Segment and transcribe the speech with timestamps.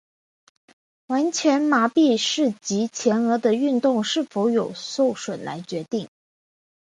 [1.05, 6.09] 完全麻痹是藉由前额的运动是否有受损来决定。